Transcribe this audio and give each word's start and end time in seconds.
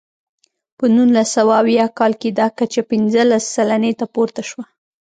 په 0.77 0.85
نولس 0.95 1.27
سوه 1.37 1.53
اویا 1.63 1.85
کال 1.97 2.13
کې 2.21 2.29
دا 2.39 2.47
کچه 2.57 2.81
پنځلس 2.91 3.43
سلنې 3.55 3.91
ته 3.99 4.05
پورته 4.13 4.41
شوه. 4.49 4.63